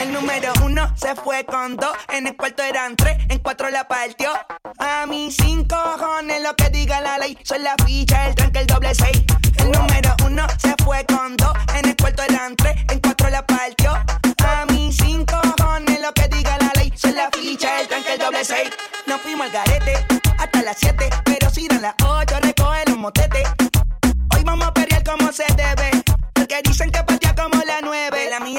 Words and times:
El 0.00 0.12
número 0.12 0.52
uno 0.62 0.92
se 0.96 1.14
fue 1.16 1.44
con 1.44 1.76
dos, 1.76 1.96
en 2.12 2.26
el 2.26 2.36
cuarto 2.36 2.62
eran 2.62 2.96
tres, 2.96 3.16
en 3.28 3.38
cuatro 3.40 3.70
la 3.70 3.88
partió. 3.88 4.30
A 4.78 5.06
mí 5.06 5.30
cinco 5.30 5.76
cojones 5.76 6.42
lo 6.42 6.54
que 6.54 6.68
diga 6.70 7.00
la 7.00 7.18
ley, 7.18 7.36
son 7.42 7.62
la 7.62 7.74
ficha, 7.84 8.26
el 8.28 8.34
tranque, 8.34 8.60
el 8.60 8.66
doble 8.66 8.94
seis. 8.94 9.24
El 9.58 9.72
número 9.72 10.14
uno 10.24 10.46
se 10.58 10.74
fue 10.84 11.04
con 11.06 11.36
dos, 11.36 11.52
en 11.76 11.88
el 11.88 11.96
cuarto 11.96 12.22
eran 12.22 12.54
tres, 12.56 12.76
en 12.90 13.00
cuatro 13.00 13.30
la 13.30 13.44
partió. 13.46 13.92
A 13.92 14.66
mí 14.70 14.92
cinco 14.92 15.40
cojones 15.56 16.00
lo 16.00 16.12
que 16.12 16.28
diga 16.28 16.58
la 16.58 16.70
ley, 16.76 16.92
son 16.96 17.16
la 17.16 17.30
ficha, 17.32 17.80
el 17.80 17.88
tranque, 17.88 18.12
el 18.12 18.18
doble 18.18 18.44
seis. 18.44 18.70
Nos 19.06 19.20
fuimos 19.22 19.46
al 19.46 19.52
garete 19.52 20.06
hasta 20.38 20.62
las 20.62 20.76
siete, 20.78 21.08
pero 21.24 21.50
si 21.50 21.66
dan 21.68 21.82
las 21.82 21.94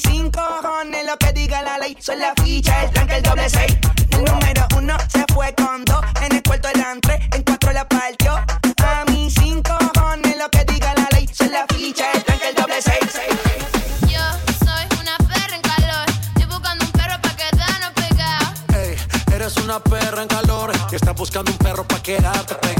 cinco 0.00 0.40
cojones 0.62 1.06
lo 1.06 1.16
que 1.18 1.32
diga 1.32 1.62
la 1.62 1.78
ley. 1.78 1.96
Son 2.00 2.18
la 2.18 2.32
ficha, 2.42 2.84
el 2.84 2.90
tranque, 2.90 3.16
el 3.16 3.22
doble 3.22 3.48
seis. 3.48 3.76
El 4.10 4.24
número 4.24 4.66
uno 4.76 4.96
se 5.08 5.24
fue 5.32 5.54
con 5.54 5.84
dos. 5.84 6.04
En 6.22 6.34
el 6.34 6.42
cuarto 6.42 6.68
eran 6.68 7.00
tres, 7.00 7.20
en 7.32 7.42
cuatro 7.42 7.72
la 7.72 7.88
partió. 7.88 8.32
A 8.34 9.04
mí 9.10 9.30
cinco 9.30 9.76
cojones 9.94 10.36
lo 10.38 10.48
que 10.50 10.64
diga 10.64 10.94
la 10.94 11.08
ley. 11.12 11.28
Son 11.32 11.50
la 11.50 11.64
ficha, 11.68 12.10
el 12.12 12.24
tranque, 12.24 12.48
el 12.48 12.54
doble 12.54 12.82
seis. 12.82 13.12
Yo 14.02 14.20
soy 14.64 14.86
una 15.00 15.16
perra 15.18 15.56
en 15.56 15.62
calor. 15.62 16.06
Estoy 16.34 16.46
buscando 16.46 16.84
un 16.84 16.92
perro 16.92 17.20
pa' 17.22 17.36
quedarnos 17.36 17.92
pegados. 17.94 18.48
Ey, 18.74 18.96
eres 19.34 19.56
una 19.58 19.80
perra 19.80 20.22
en 20.22 20.28
calor 20.28 20.72
y 20.90 20.94
estás 20.94 21.14
buscando 21.14 21.52
un 21.52 21.58
perro 21.58 21.86
pa' 21.86 22.02
quedarte 22.02 22.54
pegada. 22.56 22.79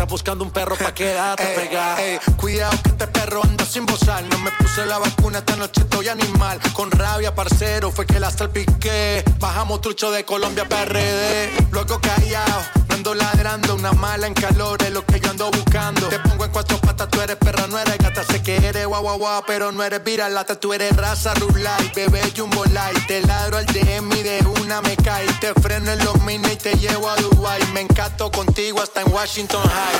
Estás 0.00 0.12
buscando 0.12 0.44
un 0.44 0.50
perro 0.50 0.76
pa' 0.76 0.94
quedarte 0.94 1.42
Ey, 1.42 1.56
pegada. 1.56 2.02
ey, 2.02 2.18
cuidado 2.38 2.72
que 2.82 2.88
este 2.88 3.06
perro 3.06 3.42
anda 3.44 3.66
sin 3.66 3.84
bozar. 3.84 4.22
No 4.30 4.38
me 4.38 4.50
puse 4.52 4.86
la 4.86 4.96
vacuna, 4.96 5.40
esta 5.40 5.56
noche 5.56 5.82
estoy 5.82 6.08
animal. 6.08 6.58
Con 6.72 6.90
rabia, 6.90 7.34
parcero, 7.34 7.92
fue 7.92 8.06
que 8.06 8.18
la 8.18 8.30
salpiqué. 8.30 9.22
Bajamos 9.38 9.82
trucho 9.82 10.10
de 10.10 10.24
Colombia 10.24 10.66
PRD. 10.66 11.50
Luego 11.70 12.00
callado, 12.00 12.62
no 12.88 12.94
ando 12.94 13.14
ladrando. 13.14 13.74
Una 13.74 13.92
mala 13.92 14.26
en 14.26 14.32
calor 14.32 14.82
es 14.82 14.90
lo 14.90 15.04
que 15.04 15.20
yo 15.20 15.30
ando 15.30 15.50
buscando. 15.50 16.08
Te 16.08 16.18
pongo 16.20 16.46
en 16.46 16.50
cuatro 16.50 16.78
patas, 16.78 17.08
tú 17.10 17.20
eres 17.20 17.36
perra, 17.36 17.66
no 17.66 17.78
eres 17.78 17.98
gata. 17.98 18.24
Sé 18.24 18.42
que 18.42 18.56
eres 18.56 18.86
guau 18.86 19.02
guau 19.02 19.18
guau, 19.18 19.44
pero 19.46 19.70
no 19.70 19.82
eres 19.84 20.02
viralata. 20.02 20.58
Tú 20.58 20.72
eres 20.72 20.96
raza 20.96 21.34
rulay, 21.34 21.92
bebé 21.94 22.22
jumbo 22.34 22.64
light. 22.72 23.06
Te 23.06 23.20
ladro 23.20 23.58
al 23.58 23.66
DM 23.66 24.10
y 24.16 24.22
de 24.22 24.40
una 24.62 24.80
me 24.80 24.96
cae. 24.96 25.26
Te 25.40 25.52
freno 25.60 25.90
en 25.92 26.02
los 26.06 26.18
mini 26.22 26.48
y 26.52 26.56
te 26.56 26.72
llevo 26.78 27.10
a 27.10 27.16
Dubai. 27.16 27.60
Me 27.74 27.82
encanto 27.82 28.30
contigo 28.30 28.80
hasta 28.80 29.02
en 29.02 29.12
Washington 29.12 29.62
High. 29.62 29.99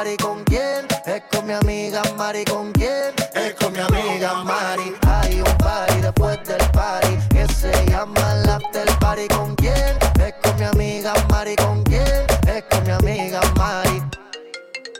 party. 0.00 0.16
¿Con 0.16 0.44
quién? 0.44 0.86
Es 1.06 1.22
con 1.30 1.46
mi 1.46 1.52
amiga 1.52 2.02
Mari. 2.16 2.44
¿Con 2.44 2.72
quién? 2.72 3.14
Es 3.34 3.54
con 3.54 3.72
mi 3.72 3.80
amiga 3.80 4.44
Mari. 4.44 5.09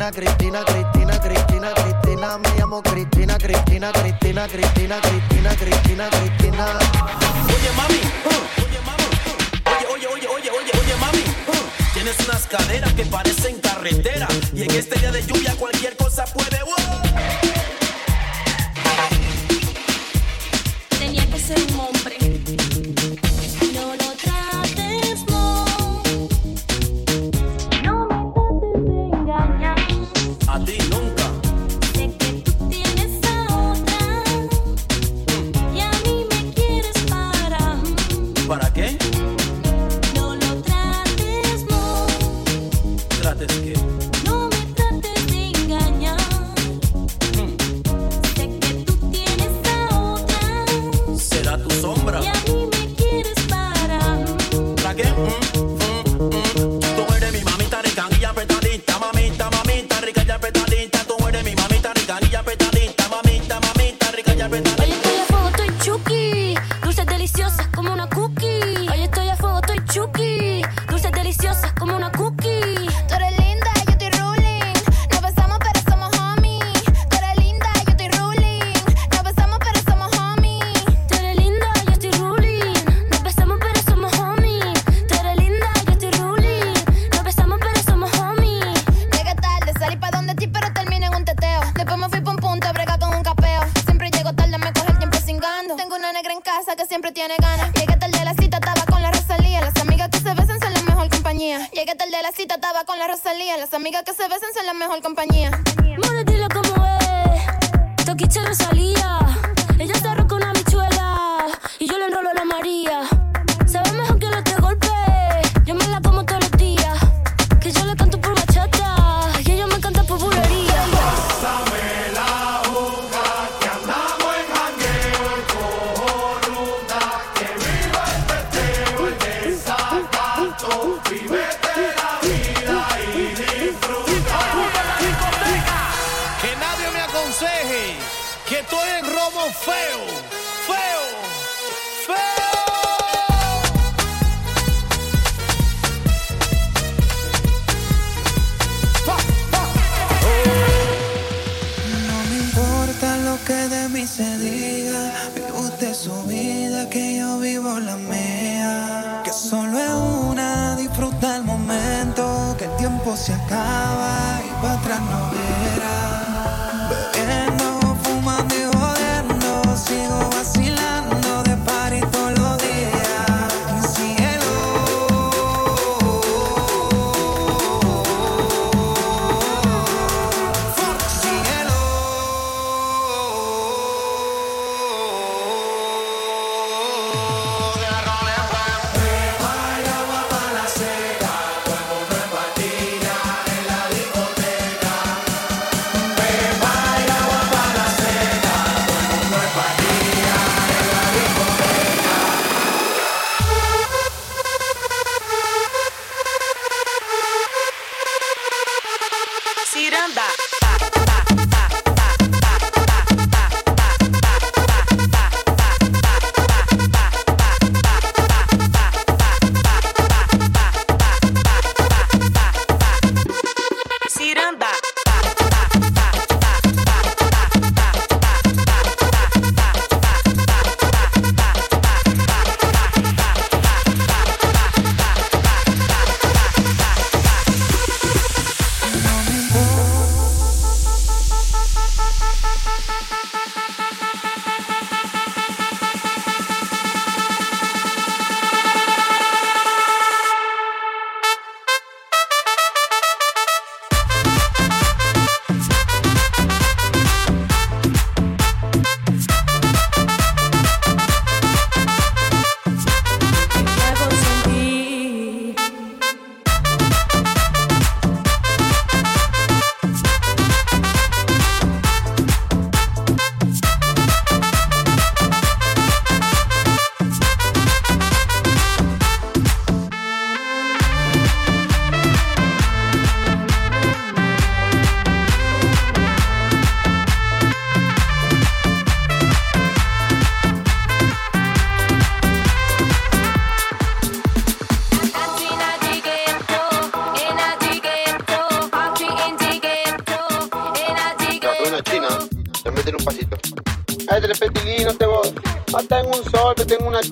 Cristina, 0.00 0.64
Cristina, 0.64 0.64
Cristina, 0.64 1.20
Cristina, 1.20 1.20
Cristina, 1.20 1.74
Cristina. 1.74 2.38
Me 2.38 2.48
llamo 2.56 2.80
Cristina, 2.80 3.36
Cristina, 3.36 3.92
Cristina, 3.92 4.48
Cristina, 4.48 4.98
Cristina, 4.98 5.56
Cristina, 5.56 6.08
Cristina. 6.08 6.64
Oye, 7.54 7.70
mami. 7.76 8.00
Oye, 8.64 8.80
mami. 8.86 9.04
Oye, 9.92 10.06
oye, 10.06 10.06
oye, 10.06 10.28
oye, 10.28 10.50
oye, 10.50 10.72
oye, 10.80 10.96
mami. 10.96 11.24
Tienes 11.92 12.16
unas 12.26 12.46
caderas 12.46 12.92
que 12.94 13.04
parecen 13.04 13.60
carretera. 13.60 14.26
Y 14.54 14.62
en 14.62 14.70
este 14.70 14.98
día 14.98 15.12
de 15.12 15.22
lluvia 15.22 15.54
cualquier 15.56 15.94
cosa 15.96 16.24
puede. 16.24 16.58
Tenía 20.98 21.26
que 21.26 21.38
ser 21.38 21.58
un 21.72 21.80
hombre. 21.80 22.19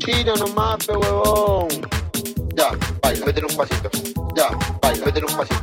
tiro 0.08 0.34
nomás, 0.36 0.78
pe 0.86 0.96
huevón. 0.96 1.68
Ya, 2.54 2.70
baila, 3.02 3.26
meter 3.26 3.44
un 3.44 3.56
pasito. 3.56 3.90
Ya, 4.34 4.48
baila, 4.80 5.04
meter 5.04 5.24
un 5.24 5.36
pasito. 5.36 5.57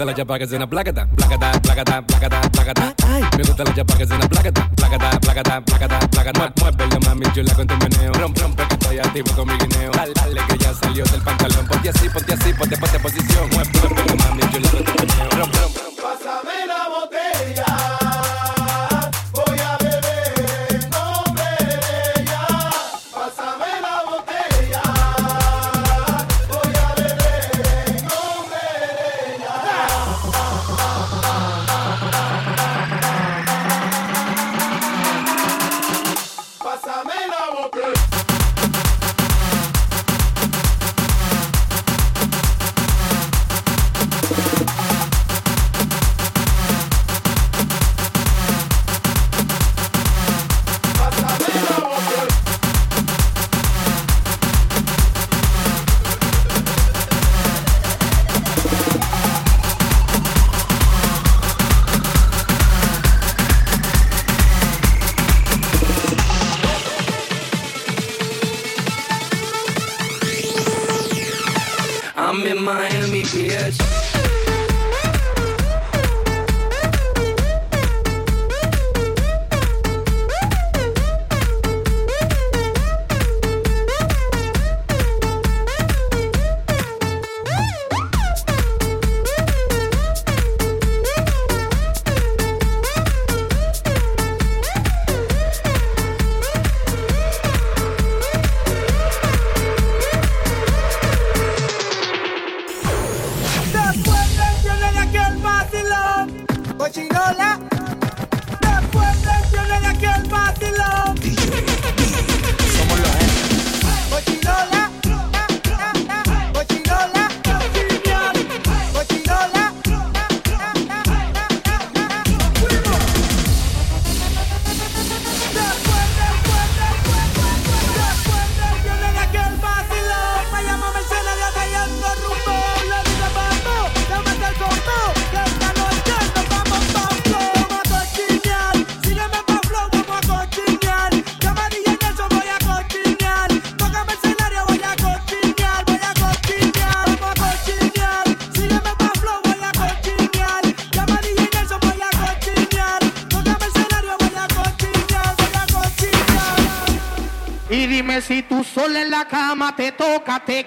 gusta 0.00 0.12
la 0.12 0.16
chapa 0.16 0.38
que 0.38 0.46
suena 0.46 0.66
placata, 0.66 1.06
placata, 1.14 1.60
placata, 1.60 2.02
placata, 2.06 2.40
placata. 2.50 2.94
Ay, 3.06 3.22
me 3.36 3.42
gusta 3.44 3.64
la 3.64 3.74
chapa 3.74 3.98
que 3.98 4.06
suena 4.06 4.26
placata, 4.26 4.70
placata, 4.74 5.20
placata, 5.20 5.60
placata, 5.60 5.98
placata. 6.08 6.52
Muévelo, 6.58 7.00
mami, 7.00 7.26
yo 7.34 7.42
la 7.42 7.54
cuento 7.54 7.76
meneo. 7.76 8.12
Rom, 8.14 8.32
rompe 8.34 8.66
que 8.66 8.74
estoy 8.74 8.98
activo 8.98 9.30
con 9.36 9.48
mi 9.48 9.58
guineo. 9.58 9.90
Dale, 9.90 10.12
dale, 10.14 10.40
que 10.48 10.56
ya 10.56 10.72
salió 10.72 11.04
del 11.04 11.20
pantalón. 11.20 11.66
Ponte 11.66 11.90
así, 11.90 12.08
ponte 12.08 12.32
así, 12.32 12.52
ponte, 12.54 12.78
ponte 12.78 12.98
posición. 12.98 13.50
Mueve 13.52 13.79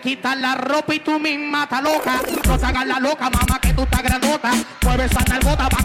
quitas 0.03 0.37
la 0.37 0.55
ropa 0.55 0.93
y 0.93 0.99
tú 0.99 1.17
misma 1.17 1.63
estás 1.63 1.81
loca. 1.81 2.21
No 2.45 2.59
te 2.59 2.65
hagas 2.65 2.85
la 2.85 2.99
loca, 2.99 3.29
mamá, 3.29 3.59
que 3.61 3.73
tú 3.73 3.83
estás 3.83 4.03
grandota. 4.03 4.51
Mueves 4.83 5.11
esa 5.11 5.23
nalgota 5.23 5.69
pa' 5.69 5.82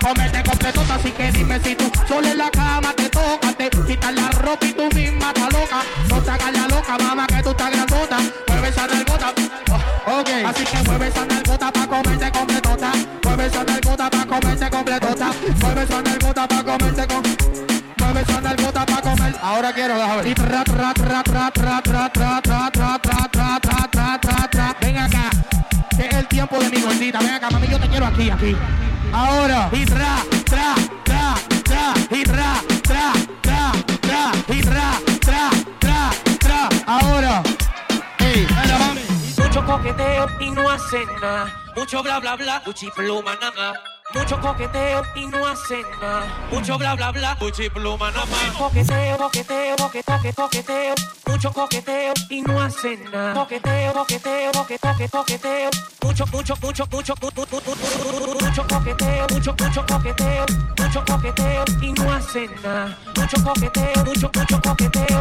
Mucho 41.98 42.10
bla, 42.10 42.20
bla, 42.20 42.36
bla. 42.36 42.62
Cuchipluma, 42.62 43.34
nada. 43.40 43.72
Mucho 44.14 44.40
coqueteo 44.40 45.02
y 45.16 45.26
no 45.26 45.44
hacen 45.44 45.84
nada. 46.00 46.26
Mucho 46.52 46.78
bla 46.78 46.94
bla 46.94 47.10
bla, 47.10 47.36
pluma 47.74 48.12
nada 48.12 48.24
más. 48.26 48.56
Coqueteo, 48.56 49.18
coqueteo, 49.18 49.76
coqueteo, 49.76 50.32
coqueteo. 50.32 50.94
Mucho 51.26 51.52
coqueteo 51.52 52.14
y 52.30 52.42
no 52.42 52.62
hacen 52.62 53.02
nada. 53.10 53.34
Coqueteo, 53.34 53.92
coqueteo, 53.94 54.52
coqueteo, 54.52 55.08
coqueteo. 55.10 55.70
Mucho, 56.02 56.24
mucho, 56.26 56.54
mucho, 56.62 56.86
mucho, 56.86 57.14
mucho 57.20 58.66
coqueteo, 58.68 59.26
mucho, 59.28 59.54
mucho 59.58 59.86
coqueteo, 59.86 60.46
mucho 60.78 61.04
coqueteo 61.04 61.64
y 61.82 61.92
no 61.94 62.12
hacen 62.12 62.50
nada. 62.62 62.96
Mucho 63.16 63.42
coqueteo, 63.42 64.04
mucho, 64.04 64.30
mucho 64.32 64.60
coqueteo. 64.62 65.20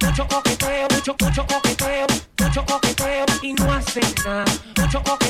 Mucho 0.00 0.26
coqueteo, 0.28 0.88
mucho, 0.90 1.14
mucho 1.20 1.46
coqueteo, 1.46 1.67
Mucho 4.76 4.98
ojo 4.98 5.27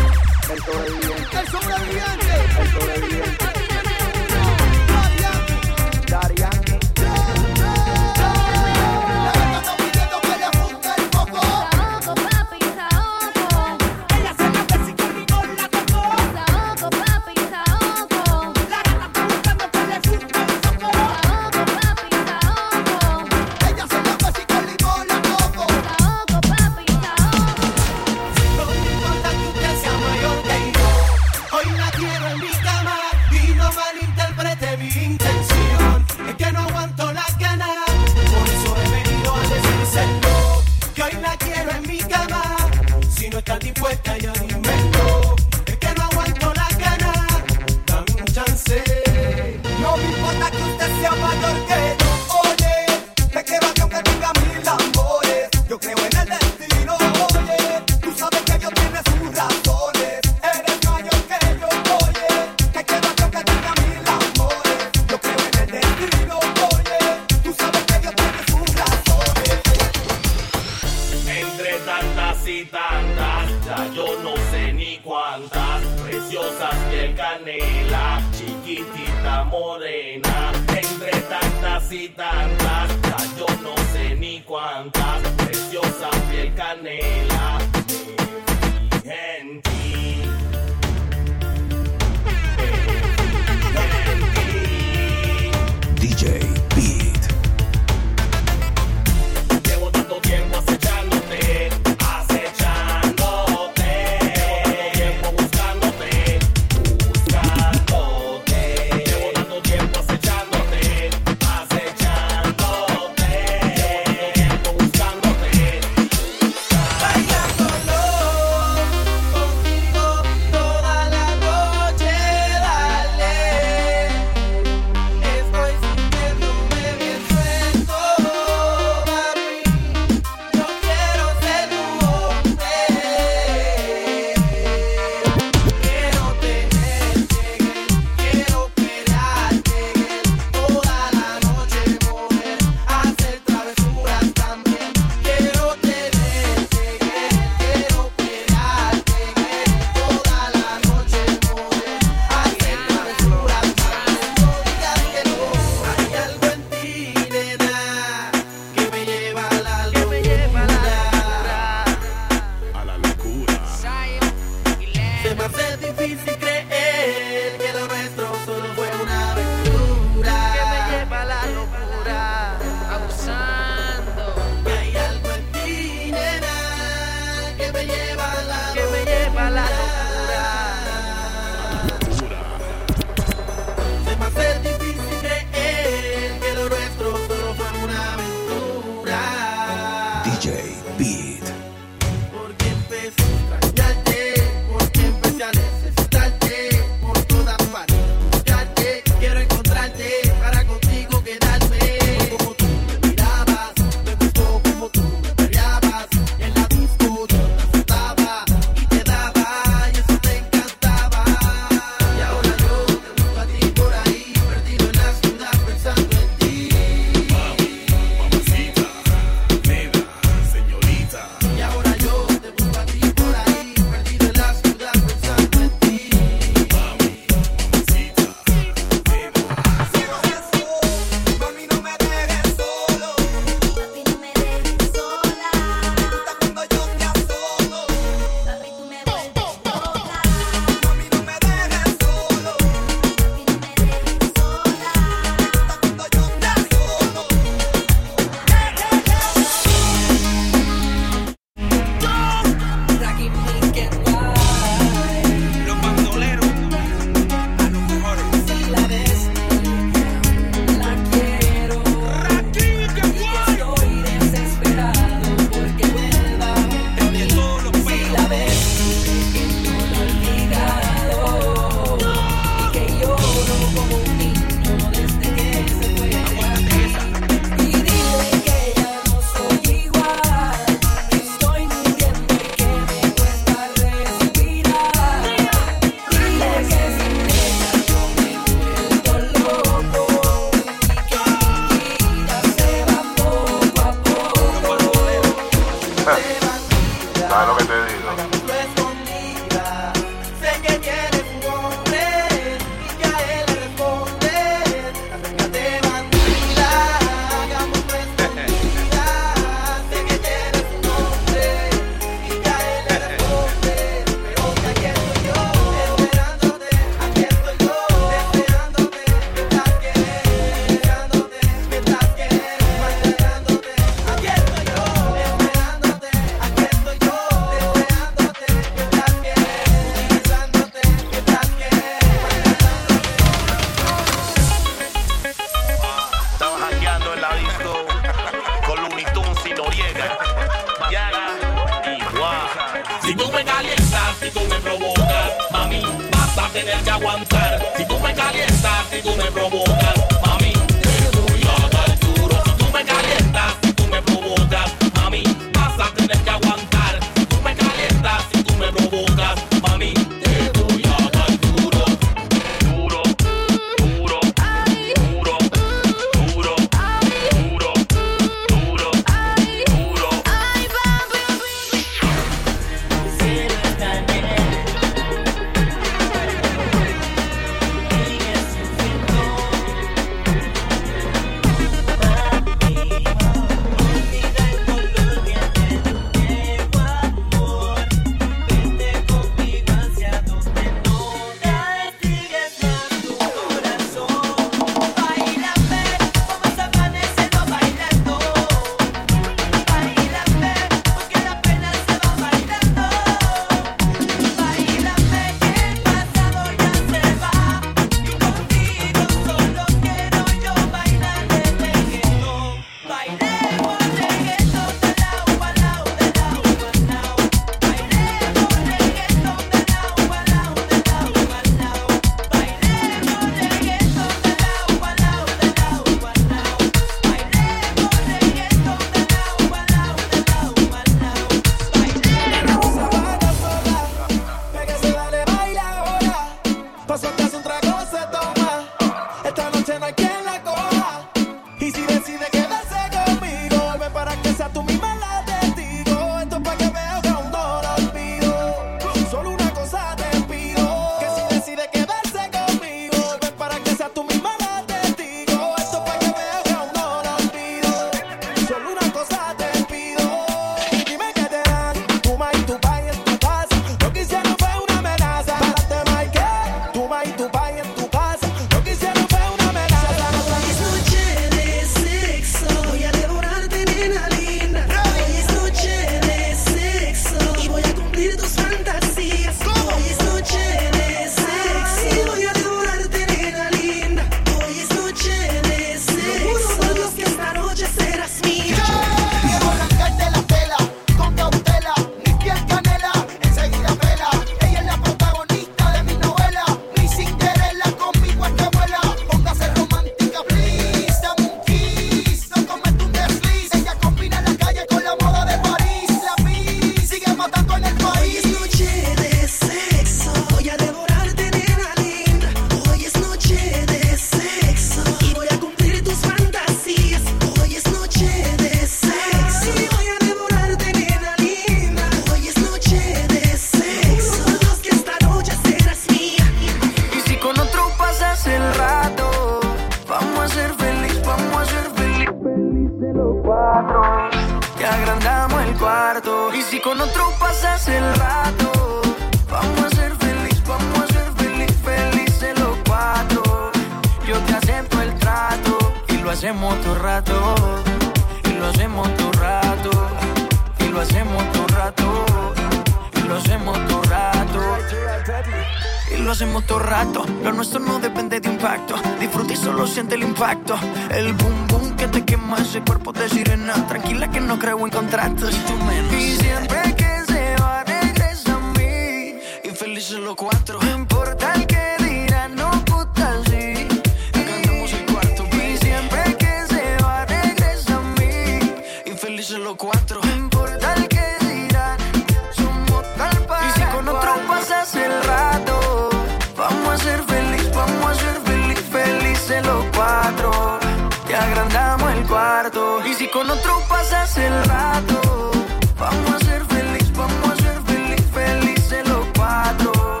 con 593.12 593.30
otro 593.30 593.62
pasas 593.68 594.16
el 594.16 594.44
rato. 594.44 595.30
Vamos 595.78 596.14
a 596.14 596.18
ser 596.24 596.44
feliz, 596.46 596.90
vamos 596.96 597.30
a 597.30 597.36
ser 597.36 597.60
feliz, 597.62 598.02
feliz 598.12 598.72
en 598.72 598.88
los 598.88 599.06
cuatro. 599.14 600.00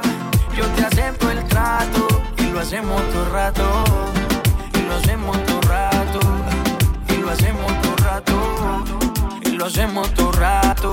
Yo 0.56 0.64
te 0.74 0.84
acepto 0.84 1.30
el 1.30 1.44
trato 1.44 2.08
y 2.38 2.46
lo 2.46 2.60
hacemos 2.60 3.02
todo 3.10 3.24
el 3.24 3.32
rato. 3.32 3.84
Y 4.74 4.82
lo 4.88 4.94
hacemos 4.94 5.44
todo 5.44 5.60
el 5.60 5.68
rato. 5.68 6.20
Y 7.08 7.16
lo 7.18 7.30
hacemos 7.30 7.82
todo 7.82 7.96
rato. 7.96 8.84
Y 9.44 9.50
lo 9.50 9.66
hacemos 9.66 10.14
todo 10.14 10.32
rato. 10.32 10.90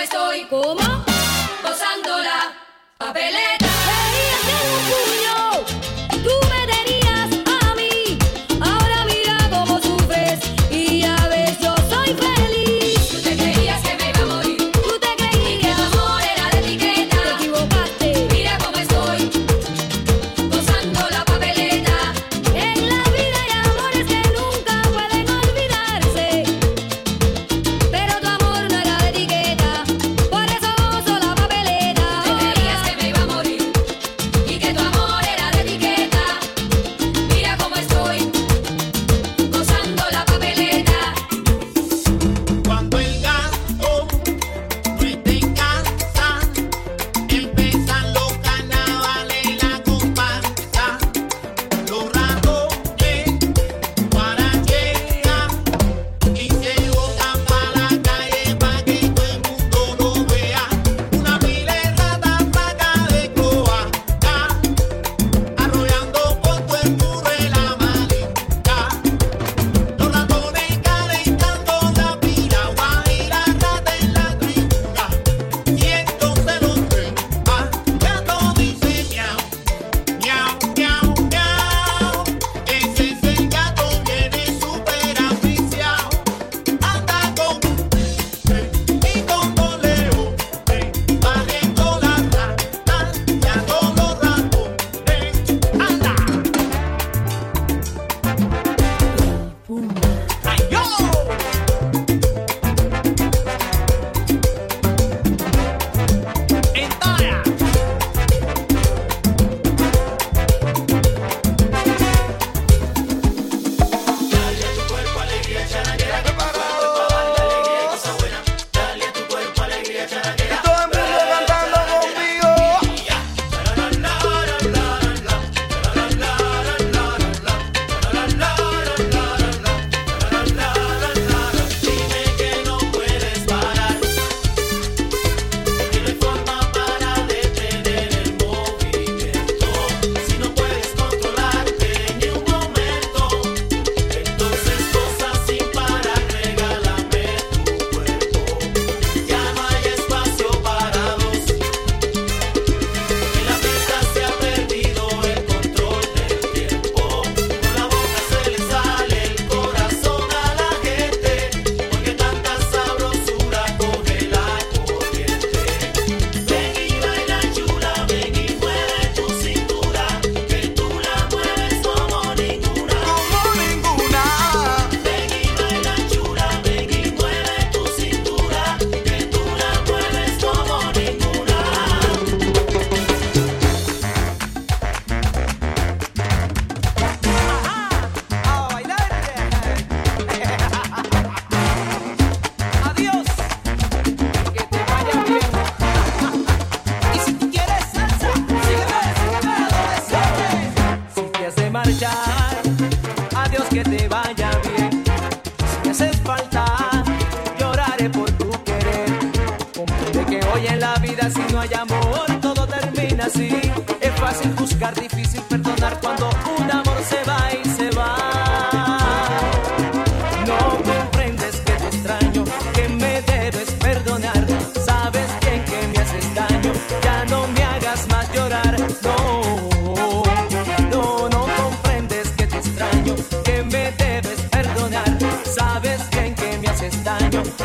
Estoy. 0.00 0.46
¿Cómo? 0.48 0.80
Gozando 1.62 2.18
la 2.18 2.52
papeleta. 2.98 3.69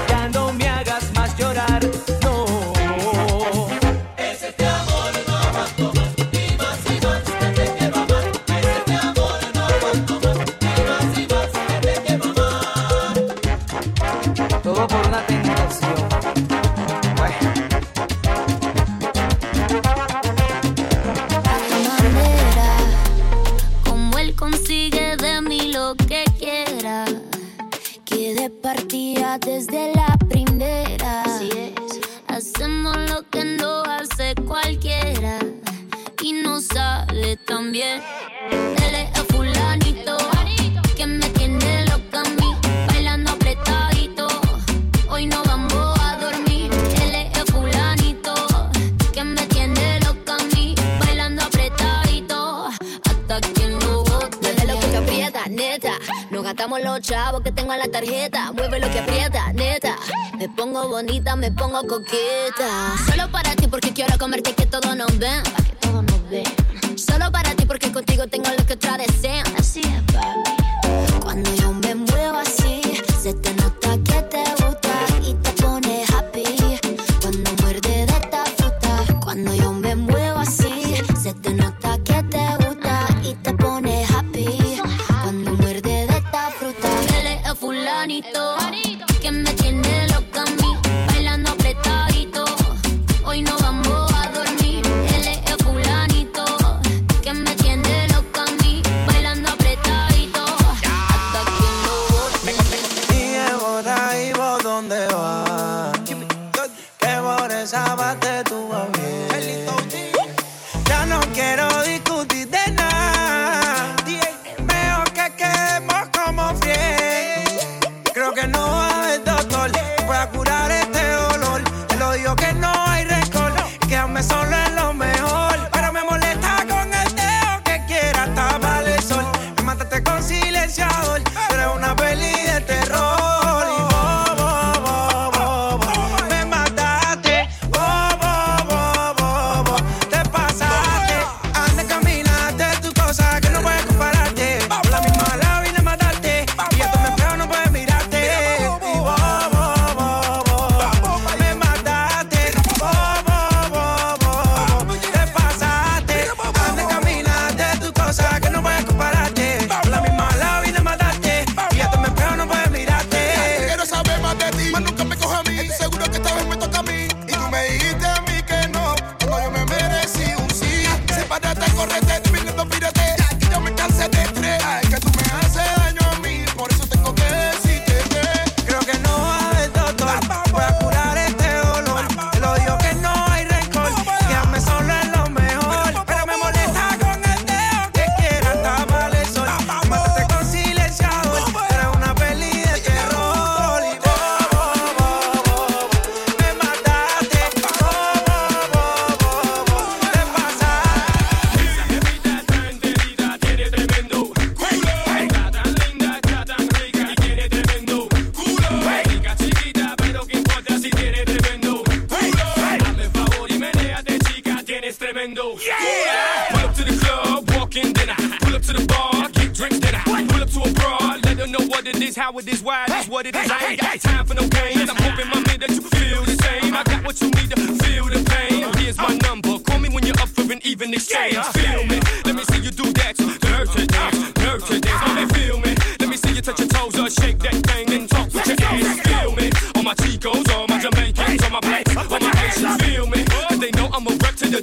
Daño, 0.07 0.51
ya 0.59 0.64
coqueta. 61.83 63.04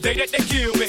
Day 0.03 0.15
that 0.15 0.31
they 0.31 0.39
kill 0.39 0.82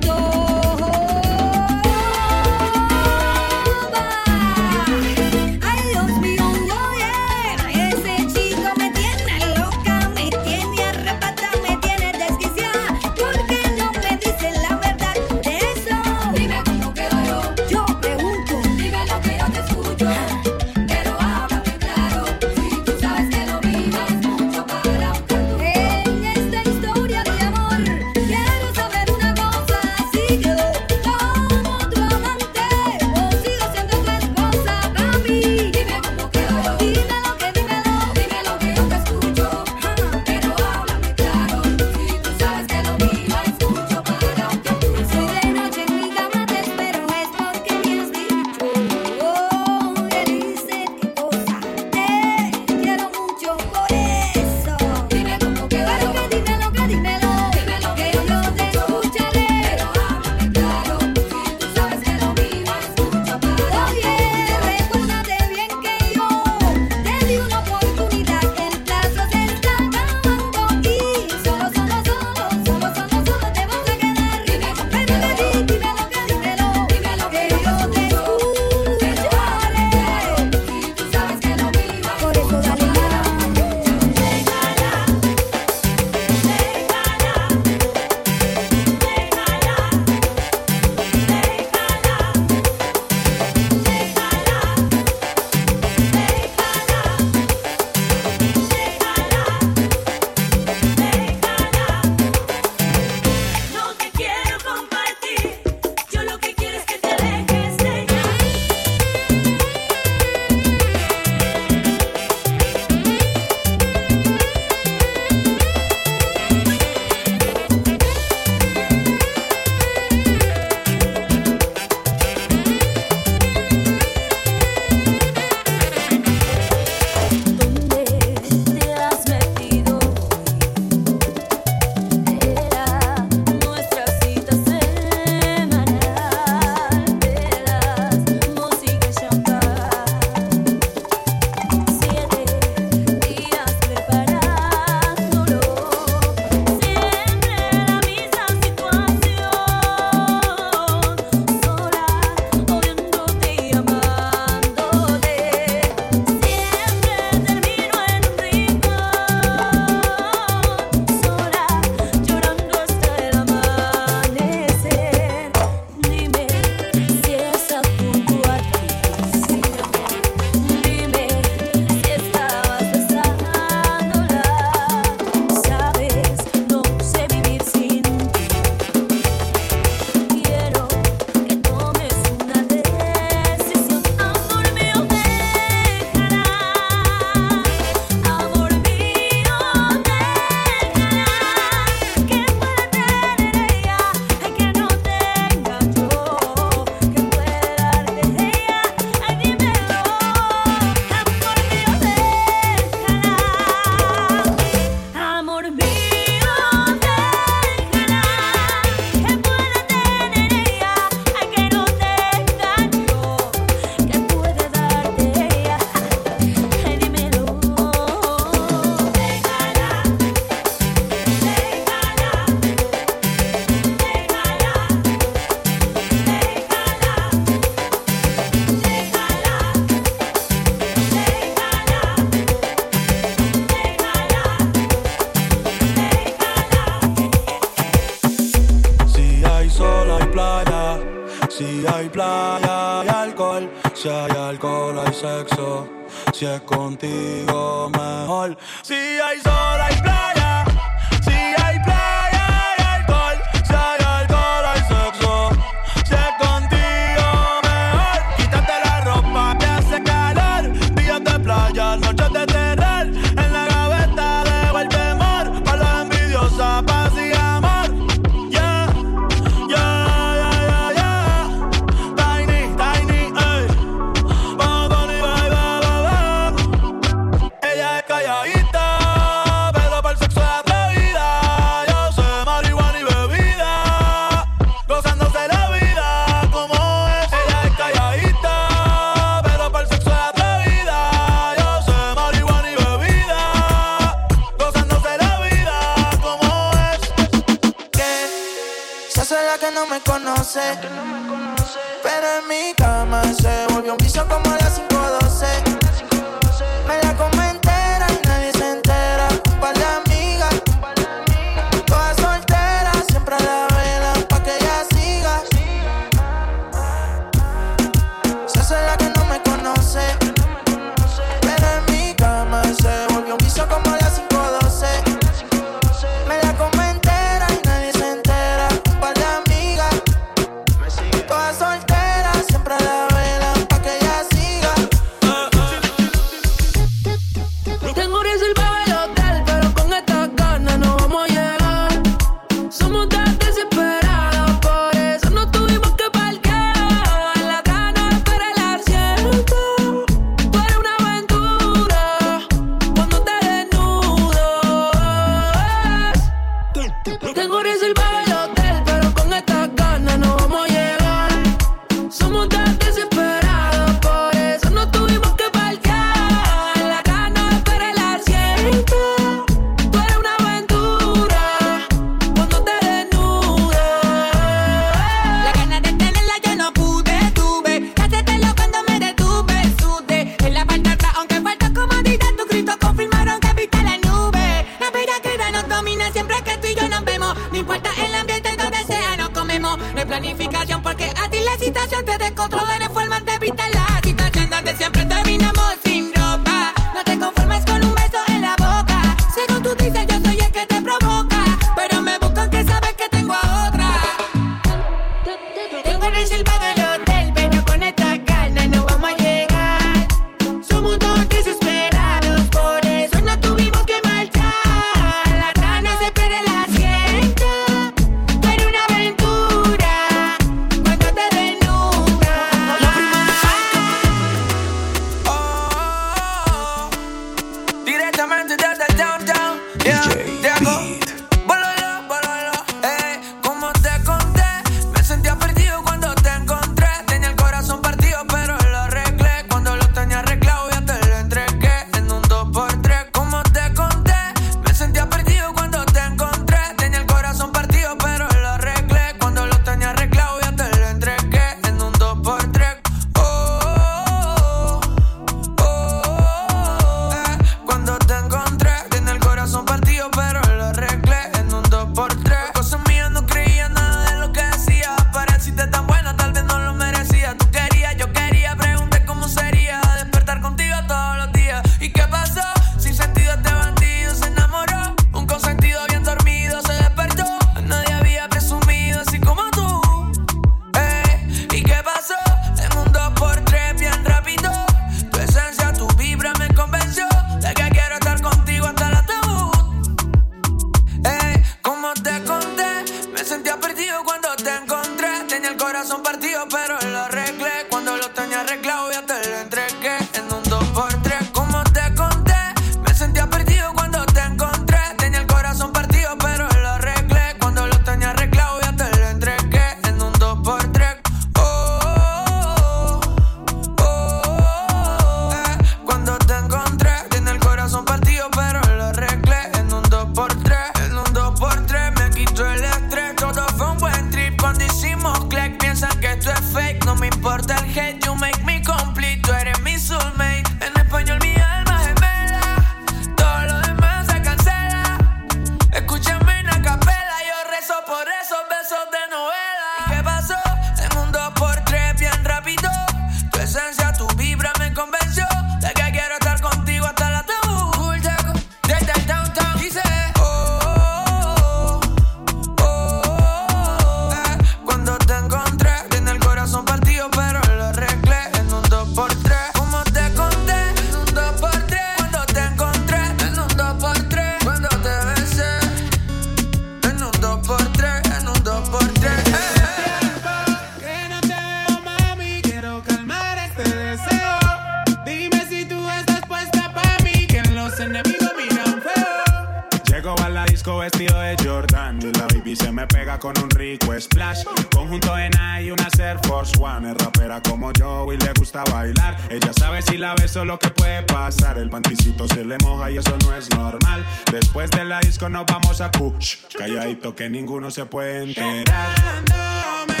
le 592.43 592.57
moja 592.59 592.91
y 592.91 592.97
eso 592.97 593.17
no 593.23 593.35
es 593.35 593.49
normal. 593.51 594.05
Después 594.31 594.69
de 594.71 594.85
la 594.85 594.99
disco 594.99 595.29
nos 595.29 595.45
vamos 595.45 595.81
a 595.81 595.91
push. 595.91 596.37
Calladito 596.57 597.15
que 597.15 597.29
ninguno 597.29 597.71
se 597.71 597.85
puede 597.85 598.23
enterar. 598.23 600.00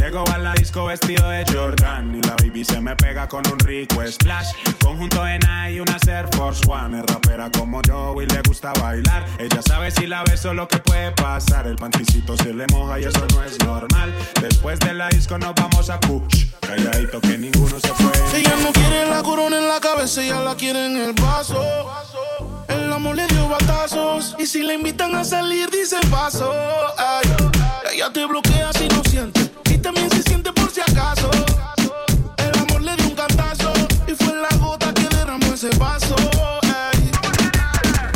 Llego 0.00 0.24
a 0.32 0.38
la 0.38 0.54
disco 0.54 0.86
vestido 0.86 1.28
de 1.28 1.44
Jordan 1.52 2.16
y 2.16 2.22
la 2.22 2.34
baby 2.36 2.64
se 2.64 2.80
me 2.80 2.96
pega 2.96 3.28
con 3.28 3.46
un 3.52 3.58
rico 3.58 4.00
splash. 4.06 4.48
Conjunto 4.82 5.26
en 5.26 5.42
y 5.70 5.78
una 5.78 5.98
Air 6.08 6.26
Force 6.34 6.62
One. 6.66 7.00
Es 7.00 7.04
rapera 7.04 7.50
como 7.50 7.82
yo 7.82 8.14
y 8.22 8.24
le 8.24 8.40
gusta 8.48 8.72
bailar. 8.80 9.26
Ella 9.38 9.60
sabe 9.60 9.90
si 9.90 10.06
la 10.06 10.24
beso 10.24 10.54
lo 10.54 10.66
que 10.68 10.78
puede 10.78 11.12
pasar. 11.12 11.66
El 11.66 11.76
panticito 11.76 12.34
se 12.38 12.54
le 12.54 12.66
moja 12.72 12.98
y 12.98 13.04
eso 13.04 13.26
no 13.30 13.44
es 13.44 13.58
normal. 13.58 14.14
Después 14.40 14.80
de 14.80 14.94
la 14.94 15.10
disco 15.10 15.36
nos 15.36 15.54
vamos 15.54 15.90
a 15.90 16.00
push. 16.00 16.46
Calladito 16.60 17.20
que 17.20 17.36
ninguno 17.36 17.78
se 17.78 17.88
fue. 17.88 18.40
Ella 18.40 18.56
no 18.62 18.72
quiere 18.72 19.04
la 19.04 19.22
corona 19.22 19.58
en 19.58 19.68
la 19.68 19.80
cabeza, 19.80 20.24
ella 20.24 20.40
la 20.40 20.54
quiere 20.54 20.86
en 20.86 20.96
el 20.96 21.12
vaso. 21.12 21.62
El 22.68 22.90
amor 22.90 23.16
le 23.16 23.26
dio 23.26 23.50
batazos. 23.50 24.34
Y 24.38 24.46
si 24.46 24.62
le 24.62 24.76
invitan 24.76 25.14
a 25.14 25.24
salir, 25.24 25.68
dice 25.68 25.98
paso. 26.10 26.50
Ella 27.92 28.10
te 28.10 28.24
bloquea 28.24 28.72
si 28.72 28.88
no 28.88 29.04
siente. 29.04 29.49
Y 29.80 29.82
también 29.82 30.10
se 30.10 30.22
siente 30.24 30.52
por 30.52 30.70
si 30.70 30.82
acaso. 30.82 31.30
El 32.36 32.58
amor 32.58 32.82
le 32.82 32.94
dio 32.96 33.08
un 33.08 33.14
cantazo. 33.14 33.72
Y 34.06 34.14
fue 34.14 34.36
la 34.36 34.54
gota 34.58 34.92
que 34.92 35.08
derramó 35.08 35.54
ese 35.54 35.70
vaso. 35.78 36.14
Ay. 36.64 37.10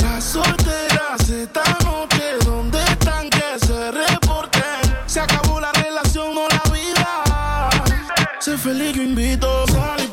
Las 0.02 0.24
solteras 0.24 1.26
esta 1.30 1.62
noche, 1.82 2.36
¿dónde 2.44 2.84
están? 2.84 3.30
Que 3.30 3.66
se 3.66 3.92
reporten. 3.92 4.94
Se 5.06 5.20
acabó 5.20 5.58
la 5.58 5.72
relación, 5.72 6.34
no 6.34 6.46
la 6.48 6.70
vida. 6.70 7.70
Sé 8.40 8.58
feliz, 8.58 8.94
yo 8.94 9.02
invito. 9.02 9.66
Sal 9.68 10.04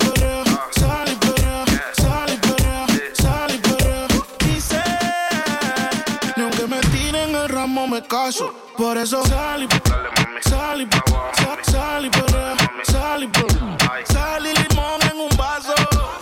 y 9.63 9.67
perrea, 9.67 10.20
sal 10.41 10.81
y 10.81 10.87
sal 11.71 12.05
y 12.05 12.09
perrea, 12.09 12.55
sal 12.83 13.23
y 13.23 13.27
perrea. 13.27 13.77
Y 13.77 14.13
perrea, 14.13 14.39
y 14.39 14.69
limón 14.69 15.01
en 15.11 15.19
un 15.19 15.37
vaso. 15.37 15.73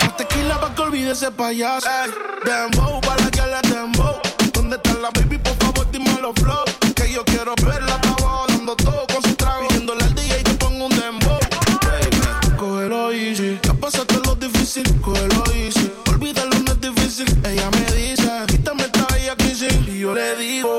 Más 0.02 0.18
tequila 0.18 0.60
pa' 0.60 0.74
que 0.76 0.82
olvide 0.82 1.12
ese 1.12 1.32
payaso. 1.32 1.88
Ey, 1.88 2.12
dembow, 2.46 3.02
para 3.02 3.30
que 3.32 3.42
le 3.42 3.62
dembow. 3.74 4.20
¿Dónde 4.54 4.76
está 4.76 4.94
la 4.96 5.10
baby? 5.12 5.38
Por 5.38 5.56
favor, 5.56 5.90
dime 5.92 6.18
los 6.22 6.34
flow. 6.36 6.64
Que 6.96 7.12
yo 7.12 7.24
quiero 7.26 7.54
verla, 7.64 7.96
estaba 7.96 8.46
dando 8.48 8.76
todo 8.76 9.06
con 9.08 9.22
su 9.24 9.36
trago. 9.36 9.68
Pidiéndole 9.68 10.04
al 10.04 10.16
DJ 10.16 10.44
que 10.44 10.54
ponga 10.54 10.86
un 10.86 10.92
dembow. 10.92 11.40
Baby, 11.84 12.56
cógelo 12.58 13.12
easy. 13.12 13.60
Ya 13.64 13.74
pasaste 13.74 14.16
lo 14.26 14.36
difícil, 14.36 14.84
cógelo 15.02 15.44
easy. 15.54 15.92
Olvídalo, 16.10 16.60
no 16.60 16.72
es 16.72 16.82
difícil. 16.82 17.28
Ella 17.46 17.70
me 17.72 17.86
dice, 17.96 18.30
quítame 18.48 18.84
esta 18.84 19.06
bella 19.14 19.36
kissing. 19.36 19.86
Y 19.88 20.00
yo 20.00 20.14
le 20.14 20.36
digo, 20.36 20.79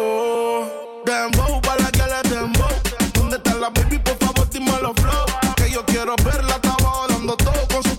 Quiero 6.11 6.29
verla, 6.29 6.55
estaba 6.55 7.07
dando 7.09 7.37
todo 7.37 7.69
con 7.73 7.83
su 7.85 7.97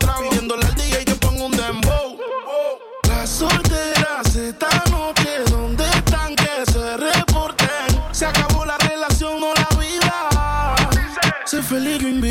al 0.55 0.75
un 1.45 1.51
dembow. 1.51 2.17
¿dónde 5.49 5.85
están? 5.85 6.35
Que 6.35 6.69
se 6.69 6.97
reporten. 6.97 8.01
Se 8.11 8.25
acabó 8.25 8.65
la 8.65 8.77
relación, 8.79 9.39
no 9.39 9.53
la 9.53 9.79
vida. 9.79 10.75
Sé 11.45 11.61
feliz, 11.61 12.01
invito. 12.01 12.30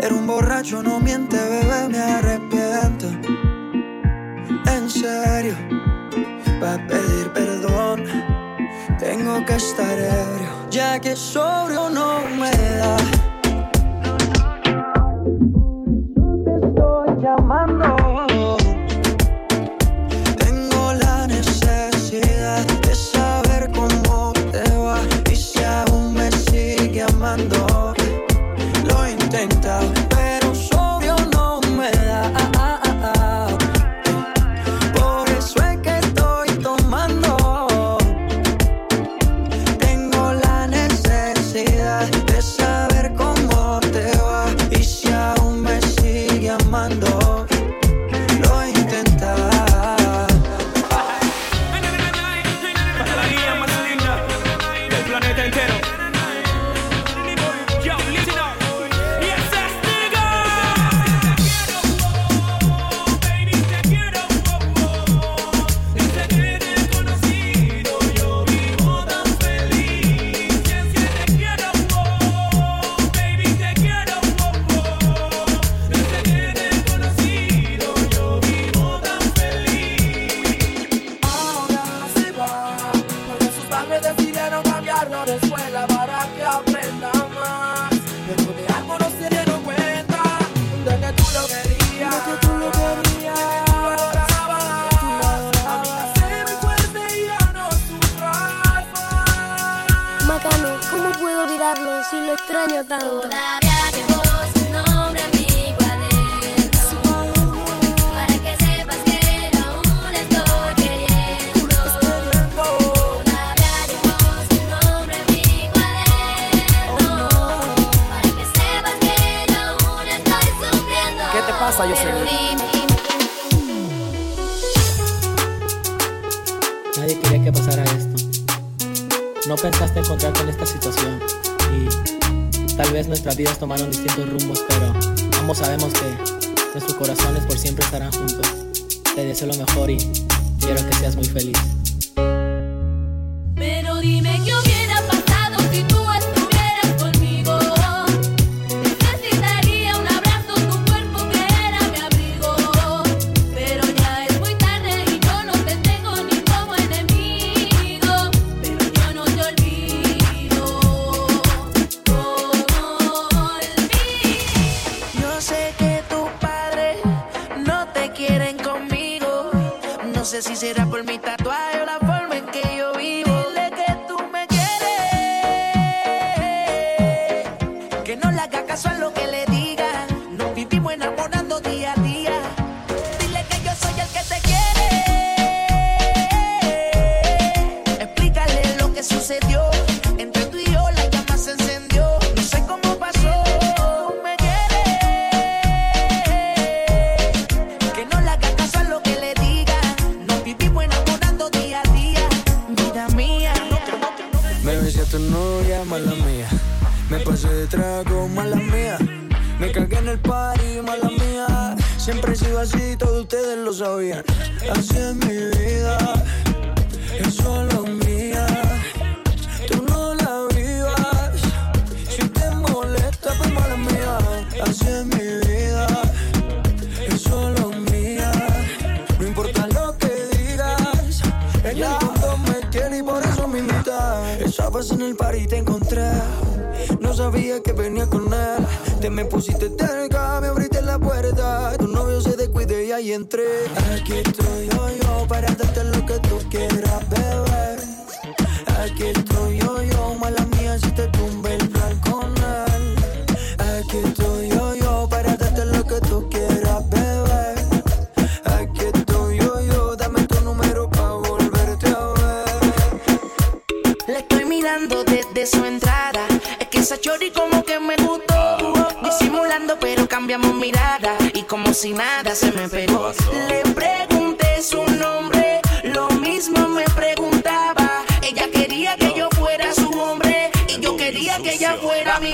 Pero 0.00 0.16
un 0.16 0.28
borracho 0.28 0.80
no 0.80 1.00
miente, 1.00 1.36
bebé, 1.36 1.88
me 1.88 1.98
arrepiento. 1.98 3.08
En 4.72 4.88
serio, 4.88 5.56
para 6.60 6.86
pedir 6.86 7.32
perdón, 7.32 8.04
tengo 9.00 9.44
que 9.44 9.56
estar 9.56 9.98
ebrio, 9.98 10.70
ya 10.70 11.00
que 11.00 11.16
sobrio 11.16 11.90
no 11.90 12.20
me 12.38 12.50
da. 12.76 12.96
Por 16.14 16.30
eso 16.30 16.44
te 16.44 16.66
estoy 16.66 17.20
llamando. 17.20 18.07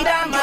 Mira, 0.05 0.34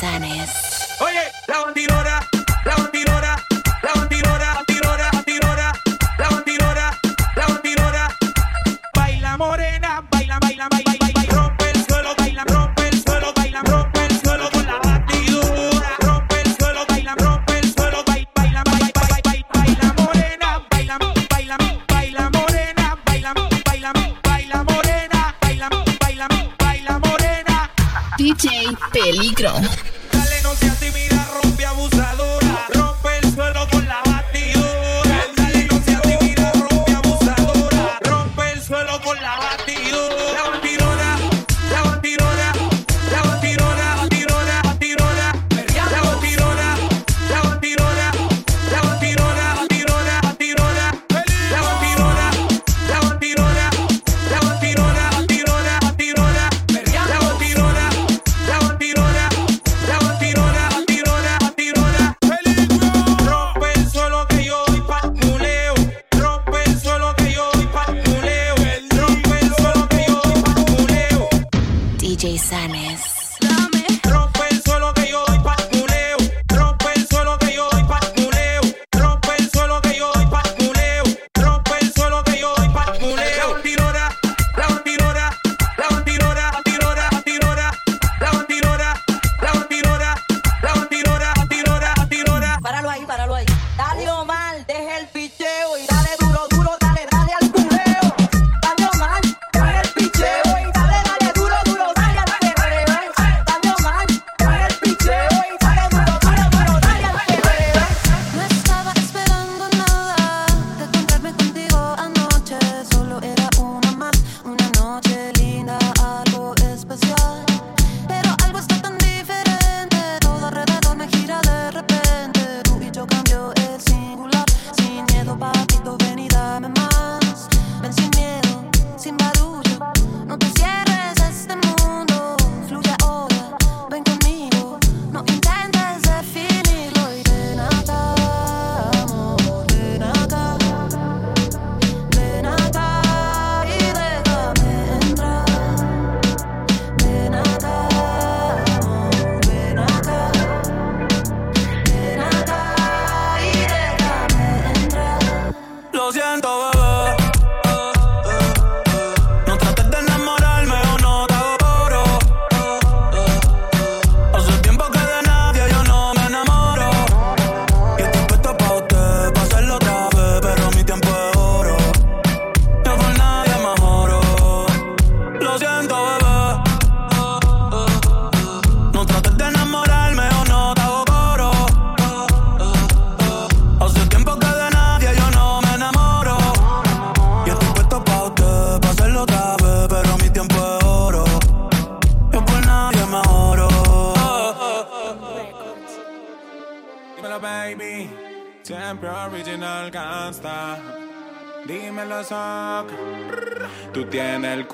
Sanis. 0.00 0.83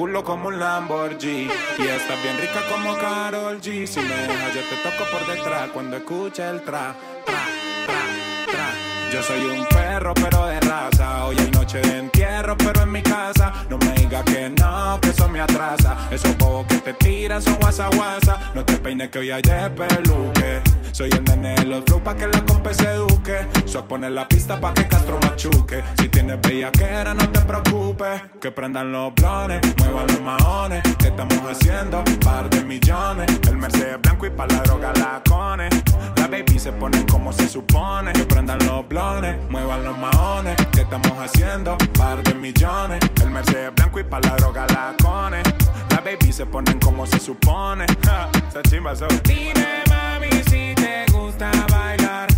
Culo 0.00 0.24
como 0.24 0.48
un 0.48 0.58
Lamborghini. 0.58 1.50
Y 1.78 1.82
estás 1.82 2.22
bien 2.22 2.38
rica 2.40 2.62
como 2.70 2.96
Carol 2.96 3.60
G. 3.60 3.86
Si 3.86 4.00
me 4.00 4.14
dejas, 4.14 4.54
yo 4.54 4.62
te 4.62 4.76
toco 4.76 5.04
por 5.10 5.26
detrás 5.26 5.68
cuando 5.74 5.98
escuche 5.98 6.48
el 6.48 6.62
tra. 6.62 6.94
Yo 9.12 9.22
soy 9.22 9.44
un 9.44 9.66
perro, 9.66 10.14
pero 10.14 10.46
de 10.46 10.58
raza. 10.60 11.26
Hoy 11.26 11.36
hay 11.38 11.50
noche 11.50 11.80
de 11.82 11.98
entierro, 11.98 12.56
pero 12.56 12.82
en 12.84 12.92
mi 12.92 13.02
casa. 13.02 13.52
No 13.68 13.76
me 13.76 13.92
digas 13.92 14.24
que 14.24 14.48
no, 14.48 14.98
que 15.02 15.10
eso 15.10 15.28
me 15.28 15.40
atrasa. 15.40 15.94
Esos 16.10 16.34
bobos 16.38 16.66
que 16.66 16.76
te 16.76 16.94
tiran 16.94 17.42
son 17.42 17.56
guasa 17.56 17.90
guasa. 17.94 18.52
No 18.54 18.64
te 18.64 18.78
peines 18.78 19.10
que 19.10 19.18
hoy 19.18 19.30
hay 19.30 19.42
de 19.42 19.68
peluque. 19.68 20.62
Soy 20.92 21.10
el 21.10 21.24
nene 21.24 21.56
de 21.56 21.64
los 21.66 21.84
pa' 22.02 22.16
que 22.16 22.26
la 22.26 22.42
compa 22.46 22.72
se 22.72 22.84
eduque. 22.84 23.46
Soy 23.66 23.82
poner 23.82 24.12
la 24.12 24.26
pista 24.26 24.58
pa' 24.58 24.72
que 24.72 24.88
Castro 24.88 25.18
machuque. 25.20 25.84
Tienes 26.20 26.40
bellaquera, 26.42 27.14
no 27.14 27.28
te 27.30 27.40
preocupes. 27.40 28.22
Que 28.40 28.50
prendan 28.50 28.92
los 28.92 29.14
blones, 29.14 29.60
muevan 29.78 30.06
los 30.06 30.20
maones. 30.20 30.82
¿Qué 30.98 31.08
estamos 31.08 31.38
haciendo? 31.50 32.04
Par 32.22 32.50
de 32.50 32.62
millones. 32.62 33.26
El 33.48 33.56
Mercedes 33.56 34.00
blanco 34.02 34.26
y 34.26 34.30
pa' 34.30 34.46
la 34.46 34.60
droga 34.62 34.92
la 34.96 35.22
cone. 35.26 35.68
La 36.16 36.26
baby 36.26 36.58
se 36.58 36.72
ponen 36.72 37.06
como 37.06 37.32
se 37.32 37.48
supone. 37.48 38.12
Que 38.12 38.24
prendan 38.24 38.58
los 38.66 38.86
blones, 38.86 39.36
muevan 39.48 39.82
los 39.84 39.96
maones. 39.96 40.56
¿Qué 40.72 40.82
estamos 40.82 41.12
haciendo? 41.18 41.78
Par 41.98 42.22
de 42.22 42.34
millones. 42.34 43.00
El 43.22 43.30
Mercedes 43.30 43.74
blanco 43.74 44.00
y 44.00 44.04
pa' 44.04 44.20
la 44.20 44.36
droga 44.36 44.66
la 44.68 44.94
cone. 45.02 45.42
La 45.90 46.00
baby 46.00 46.32
se 46.32 46.44
ponen 46.44 46.78
como 46.80 47.06
se 47.06 47.18
supone. 47.18 47.86
Ja, 48.04 48.28
chimba 48.68 48.94
so. 48.94 49.06
Dime 49.24 49.84
mami 49.88 50.30
si 50.50 50.74
te 50.74 51.06
gusta 51.12 51.50
bailar 51.70 52.29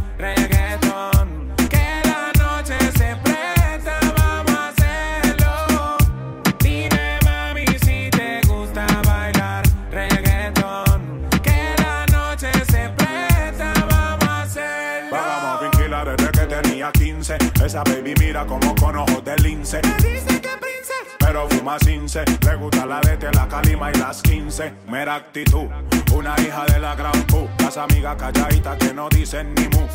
Esa 17.64 17.84
baby 17.84 18.12
mira 18.18 18.44
como 18.44 18.74
con 18.74 18.97
ojos 18.97 19.24
de 19.24 19.36
lince. 19.36 19.80
dice 19.98 20.40
que 20.40 20.48
princesa. 20.59 21.16
Pero 21.18 21.48
fuma 21.48 21.78
cince, 21.78 22.24
le 22.44 22.56
gusta 22.56 22.84
la 22.86 23.01
de 23.01 23.30
la 23.32 23.47
calima 23.47 23.90
y 23.93 23.94
las 23.98 24.20
15. 24.20 24.72
Mera 24.89 25.14
actitud, 25.14 25.68
una 26.12 26.34
hija 26.40 26.64
de 26.66 26.80
la 26.80 26.97
gran 26.97 27.22
pu. 27.28 27.48
Las 27.60 27.76
amigas 27.76 28.16
calladitas 28.16 28.76
que 28.78 28.93
no 28.93 29.09
dicen 29.09 29.55
ni 29.55 29.68
mu. 29.68 29.86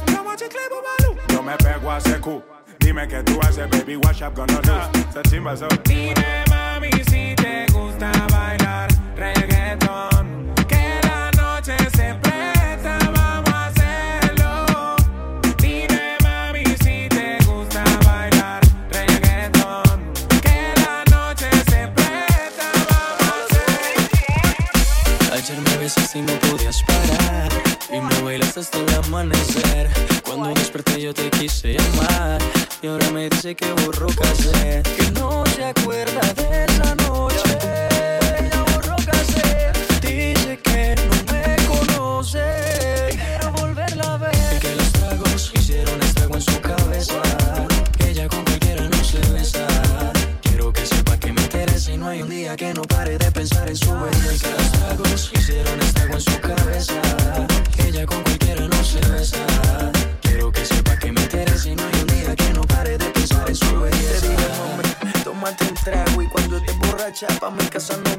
Yo 1.27 1.44
me 1.44 1.57
pego 1.57 1.91
a 1.91 1.98
ese 1.98 2.19
cu. 2.22 2.41
Dime 2.80 3.06
que 3.06 3.22
tú 3.23 3.38
haces, 3.41 3.69
baby, 3.69 3.98
what's 3.98 4.22
up 4.22 4.34
gonna 4.34 4.61
do? 4.61 5.22
Chimba 5.30 5.57
so. 5.57 5.68
Dime, 5.84 6.45
mami, 6.49 6.89
si 7.10 7.35
te 7.35 7.65
gusta 7.73 8.11
bailar 8.31 8.88
reggaeton. 9.15 10.53
Que 10.68 11.02
la 11.03 11.31
noche 11.31 11.76
se 11.95 12.15
amanecí 25.88 26.19
y 26.19 26.22
no 26.22 26.34
podías 26.39 26.84
parar. 26.84 27.49
Y 27.91 27.99
me 27.99 28.22
bailaste 28.22 28.59
hasta 28.59 28.77
el 28.80 28.93
amanecer. 28.95 29.89
Cuando 30.26 30.53
desperté 30.53 31.01
yo 31.01 31.14
te 31.14 31.30
quise 31.30 31.73
llamar. 31.73 32.41
Y 32.81 32.88
ahora 32.88 33.09
me 33.11 33.30
dice 33.30 33.55
que 33.55 33.72
borró 33.72 34.07
casé. 34.07 34.84
Que 34.84 35.11
no 35.11 35.45
se 35.45 35.64
acuerda 35.64 36.22
de 36.34 36.65
esa 36.65 36.95
noche. 36.95 37.57
Ella 38.39 38.65
borró 38.73 38.95
casé. 39.05 39.72
Dice 40.01 40.59
que 40.61 40.95
no 41.07 41.34
me 41.34 41.55
conoce. 41.68 43.09
Quiero 43.11 43.51
volverla 43.53 44.14
a 44.14 44.18
ver. 44.18 44.35
y 44.55 44.59
Que 44.59 44.76
los 44.76 44.91
tragos 44.91 45.51
hicieron 45.55 46.01
estrago 46.01 46.35
en 46.35 46.41
su 46.41 46.61
cabeza 46.61 47.77
no 51.98 52.07
hay 52.07 52.22
un 52.22 52.30
día 52.30 52.56
que 52.56 52.74
no 52.74 52.84
pare 52.84 53.18
de 53.18 53.32
pensar 53.32 53.68
en 53.68 53.76
su 53.76 53.91
belleza. 53.91 54.49
Los 54.52 54.72
tragos 54.72 55.32
hicieron 55.36 55.80
estago 55.82 56.14
en 56.14 56.22
su 56.22 56.40
cabeza. 56.40 56.94
Ella 57.78 58.06
con 58.06 58.22
cualquiera 58.24 58.68
no 58.68 58.84
se 58.84 58.99
besa. 59.10 59.45
Quiero 60.22 60.52
que 60.52 60.65
sepa 60.65 60.98
que 60.98 61.11
me 61.11 61.22
interesa 61.22 61.69
y 61.69 61.76
no 61.76 61.84
hay 61.84 62.02
un 62.02 62.07
día 62.07 62.36
que 62.36 62.53
no 62.53 62.61
pare 62.61 62.98
de 62.98 63.06
pensar 63.06 63.49
en 63.49 63.56
su 63.56 63.80
belleza. 63.80 64.22
Te 64.22 64.30
digo, 64.30 64.41
hombre, 64.72 64.90
tómate 65.24 65.65
un 65.65 65.76
trago 65.76 66.22
y 66.22 66.28
hecha 67.08 67.28
pa' 67.40 67.50
mi 67.50 67.66
casa, 67.68 67.96
no. 67.98 68.18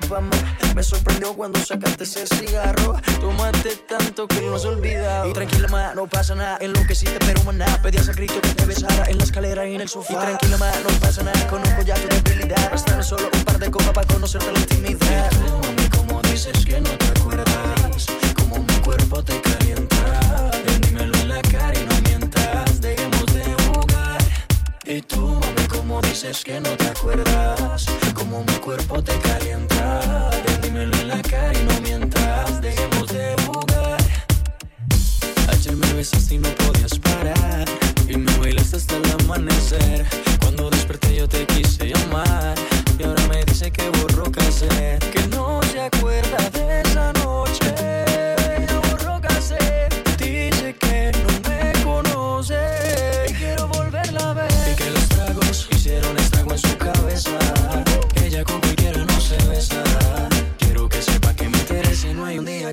Me 0.74 0.82
sorprendió 0.82 1.34
cuando 1.34 1.58
sacaste 1.60 2.04
ese 2.04 2.26
cigarro. 2.26 2.94
Tomaste 3.20 3.76
tanto 3.88 4.26
que 4.26 4.40
no 4.40 4.58
se 4.58 4.68
olvida. 4.68 5.26
Y 5.26 5.32
tranquila, 5.32 5.68
ma, 5.68 5.94
no 5.94 6.06
pasa 6.06 6.34
nada. 6.34 6.58
En 6.60 6.72
lo 6.72 6.86
que 6.86 6.92
hiciste, 6.92 7.18
pero 7.20 7.42
maná. 7.44 7.66
Pedías 7.82 8.08
a 8.08 8.12
grito 8.12 8.40
que 8.40 8.48
te 8.48 8.64
besara 8.64 9.04
en 9.08 9.18
la 9.18 9.24
escalera 9.24 9.68
y 9.68 9.74
en 9.74 9.82
el 9.82 9.88
sofá. 9.88 10.14
Y 10.14 10.16
tranquila, 10.16 10.56
ma, 10.58 10.70
no 10.82 10.88
pasa 11.00 11.22
nada. 11.22 11.46
Conozco 11.48 11.82
ya 11.82 11.94
tu 11.94 12.08
debilidad. 12.08 12.70
Bastaron 12.70 13.04
solo 13.04 13.28
un 13.32 13.44
par 13.44 13.58
de 13.58 13.70
copas 13.70 13.92
para 13.92 14.06
conocerte 14.06 14.52
la 14.52 14.58
intimidad. 14.60 15.30
Mami, 15.62 15.88
como 15.90 16.22
dices 16.22 16.64
que 16.64 16.80
no 16.80 16.90
te 16.90 17.06
acuerdas. 17.06 18.06
Como 18.34 18.58
mi 18.58 18.74
cuerpo 18.84 19.22
te 19.22 19.40
calienta. 19.40 20.50
Ven, 20.64 20.80
dímelo 20.80 21.18
en 21.18 21.28
la 21.28 21.42
cara 21.42 21.74
y 21.78 21.84
no 21.84 22.00
mientas. 22.08 22.80
Dejemos 22.80 23.26
de 23.34 23.44
jugar. 23.44 24.18
Y 24.84 25.02
tú, 25.02 25.20
mami, 25.26 25.57
dices 26.02 26.44
que 26.44 26.60
no 26.60 26.70
te 26.76 26.86
acuerdas. 26.88 27.86
Como 28.14 28.44
mi 28.44 28.52
cuerpo 28.54 29.02
te 29.02 29.16
calienta. 29.18 30.30
Dímelo 30.62 30.96
en 30.98 31.08
la 31.08 31.22
cara 31.22 31.52
y 31.52 31.64
no 31.64 31.80
mientas. 31.80 32.60
Dejemos 32.60 33.08
de 33.08 33.34
jugar. 33.46 33.98
Ayer 35.48 35.76
me 35.76 35.92
besaste 35.94 36.34
y 36.34 36.38
no 36.38 36.48
podías 36.50 36.98
parar. 36.98 37.64
Y 38.08 38.16
me 38.16 38.32
bailaste 38.38 38.76
hasta 38.76 38.96
el 38.96 39.10
amanecer. 39.20 40.06
Cuando 40.40 40.70
desperté 40.70 41.16
yo 41.16 41.28
te 41.28 41.46
quise 41.46 41.86
llamar. 41.86 42.54
Y 42.98 43.04
ahora 43.04 43.26
me 43.28 43.44
dice 43.44 43.70
que 43.70 43.88
borró 43.90 44.30
cassette. 44.30 45.17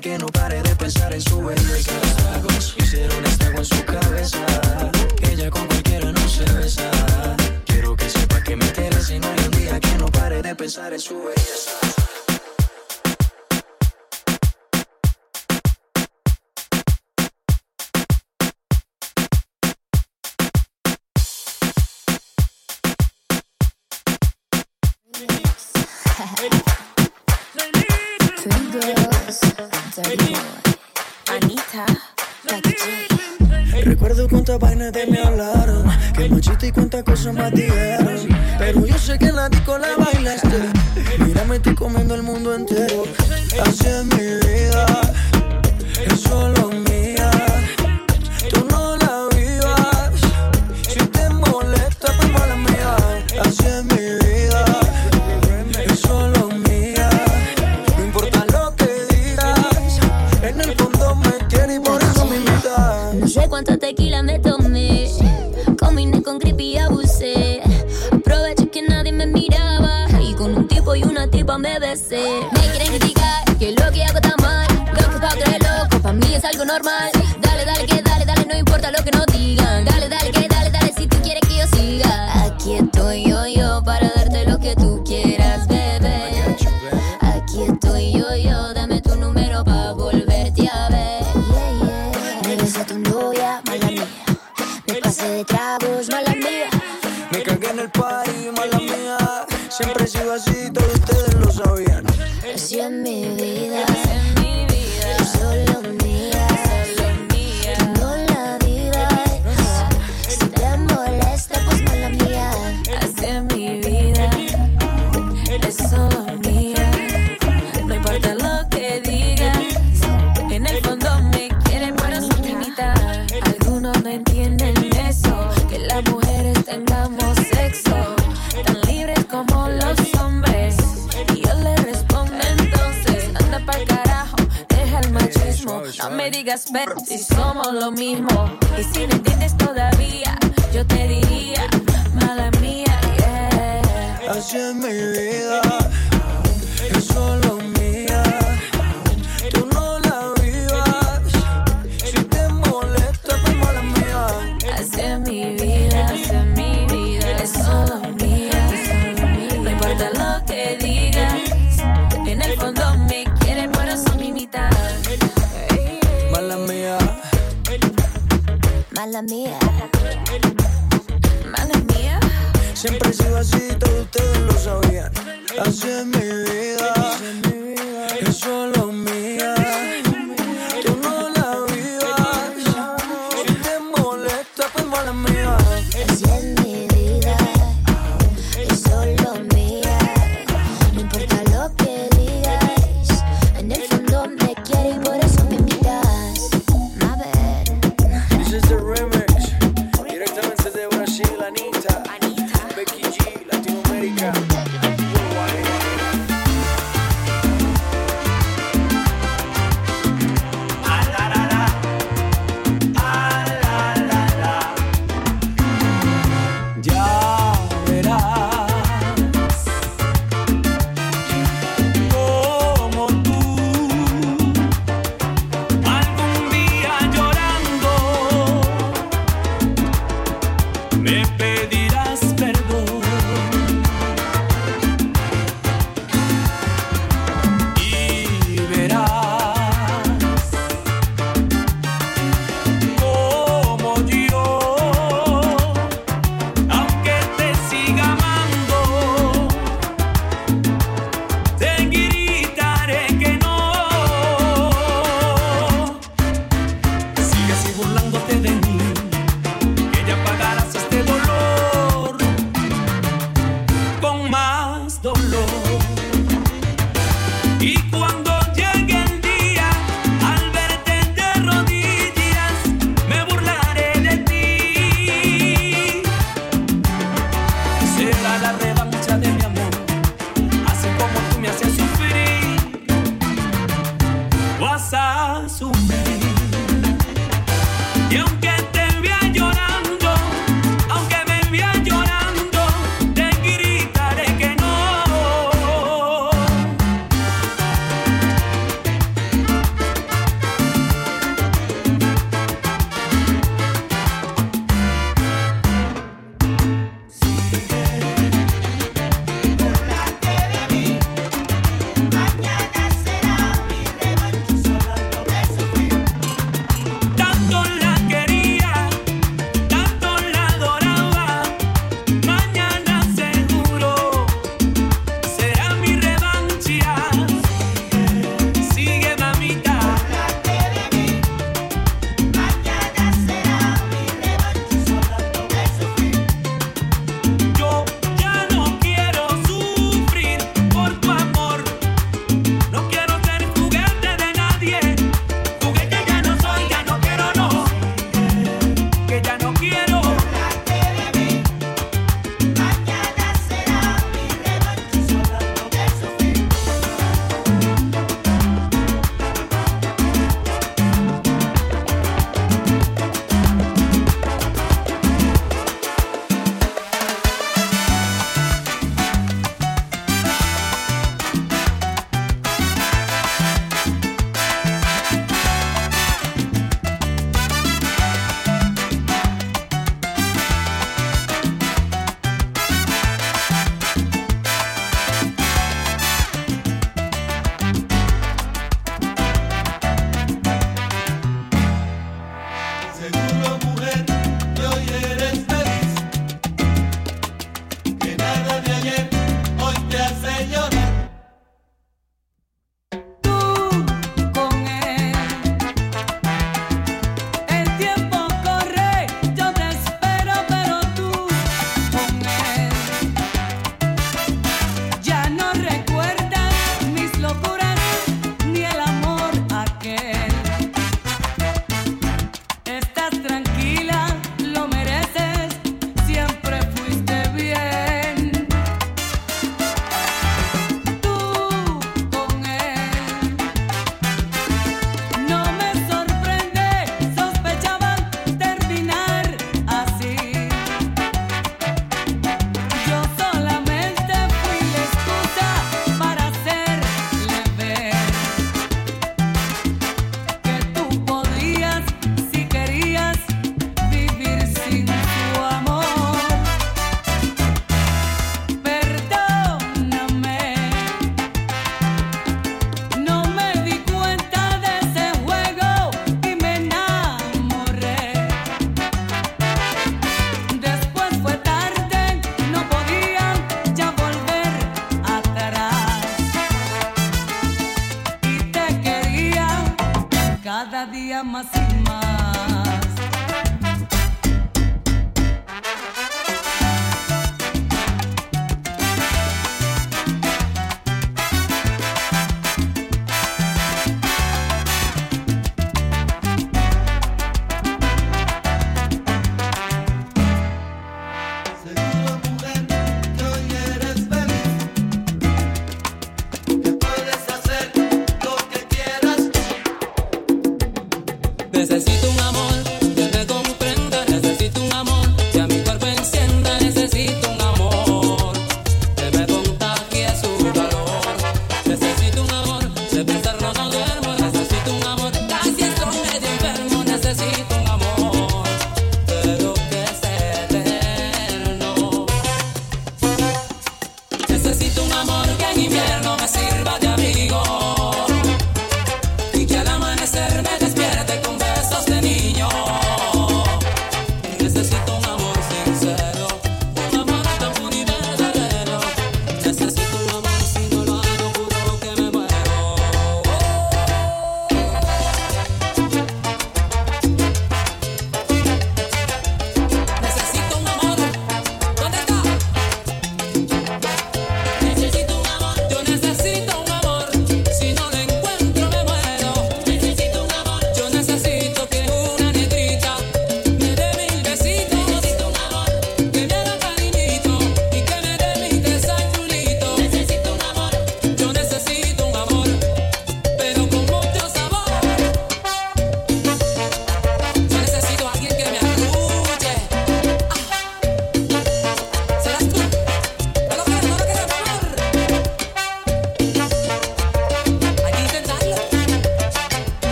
Que 0.00 0.18
no 0.18 0.26
pare 0.26 0.62
de 0.62 0.76
pensar 0.76 1.12
en 1.12 1.20
su 1.20 1.40
belleza. 1.40 1.92
Hicieron 2.78 3.24
estrago 3.24 3.58
en 3.58 3.64
su 3.64 3.84
cabeza. 3.84 4.38
Ella 5.22 5.50
con 5.50 5.66
cualquiera 5.66 6.12
no 6.12 6.28
se 6.28 6.44
besa. 6.52 6.90
Quiero 7.64 7.96
que 7.96 8.08
sepa 8.10 8.42
que 8.42 8.56
me 8.56 8.66
interesa 8.66 9.14
y 9.14 9.20
no 9.20 9.28
hay 9.28 9.44
un 9.44 9.50
día 9.52 9.80
que 9.80 9.98
no 9.98 10.06
pare 10.06 10.42
de 10.42 10.54
pensar 10.54 10.92
en 10.92 11.00
su 11.00 11.16
belleza. 11.22 11.95
De 34.92 35.06
me 35.06 35.18
hablaron, 35.18 35.84
que 36.14 36.28
machista 36.28 36.66
y 36.66 36.72
cuántas 36.72 37.02
cosas 37.02 37.34
más 37.34 37.52
dijeron. 37.52 38.28
Pero 38.58 38.86
yo 38.86 38.98
sé 38.98 39.18
que 39.18 39.26
en 39.26 39.36
la 39.36 39.48
disco 39.48 39.78
la 39.78 39.96
bailaste. 39.96 40.70
Mira, 41.18 41.44
me 41.44 41.56
estoy 41.56 41.74
comiendo 41.74 42.14
el 42.14 42.22
mundo 42.22 42.54
entero. 42.54 43.04
Así 43.62 43.86
es 43.86 44.04
mi 44.04 44.25
me 71.58 71.78
quieren 72.70 72.98
criticar 72.98 73.44
que 73.58 73.72
lo 73.72 73.90
que 73.90 74.04
hago 74.04 74.18
está 74.18 74.34
mal. 74.42 74.66
Lo 74.92 75.10
que 75.10 75.18
pa' 75.18 75.28
creer 75.30 75.62
loco, 75.62 76.02
pa' 76.02 76.12
mí 76.12 76.34
es 76.34 76.44
algo 76.44 76.64
normal. 76.66 77.15